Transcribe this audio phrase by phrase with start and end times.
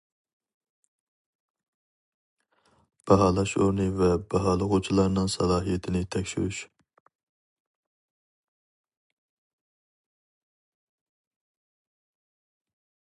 [3.11, 6.63] باھالاش ئورنى ۋە باھالىغۇچىلارنىڭ سالاھىيىتىنى تەكشۈرۈش.